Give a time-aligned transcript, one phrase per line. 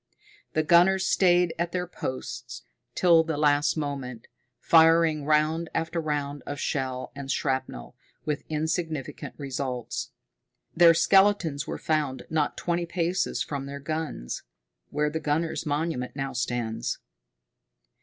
[0.53, 2.63] The gunners stayed at their posts
[2.95, 4.25] till the last moment,
[4.59, 10.09] firing round after round of shell and shrapnel, with insignificant results.
[10.75, 14.41] Their skeletons were found not twenty paces from their guns
[14.89, 16.97] where the Gunners' Monument now stands.